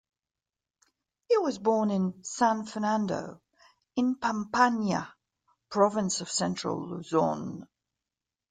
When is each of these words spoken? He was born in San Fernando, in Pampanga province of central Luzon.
He 1.29 1.37
was 1.37 1.59
born 1.59 1.91
in 1.91 2.23
San 2.23 2.65
Fernando, 2.65 3.39
in 3.95 4.15
Pampanga 4.15 5.13
province 5.69 6.21
of 6.21 6.31
central 6.31 6.87
Luzon. 6.89 7.67